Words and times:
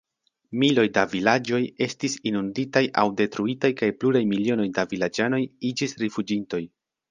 Miloj 0.61 0.85
da 0.93 1.01
vilaĝoj 1.11 1.59
estis 1.87 2.15
inunditaj 2.31 2.83
aŭ 3.03 3.05
detruitaj 3.21 3.73
kaj 3.83 3.91
pluraj 4.01 4.25
milionoj 4.33 4.69
da 4.81 4.89
vilaĝanoj 4.97 5.45
iĝis 5.73 5.97
rifuĝintoj. 6.05 6.67